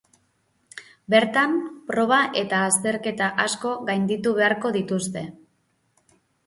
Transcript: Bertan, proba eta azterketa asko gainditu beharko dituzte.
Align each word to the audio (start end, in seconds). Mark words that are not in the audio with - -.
Bertan, 1.13 1.53
proba 1.91 2.19
eta 2.43 2.63
azterketa 2.71 3.31
asko 3.47 3.77
gainditu 3.93 4.35
beharko 4.43 4.75
dituzte. 4.81 5.27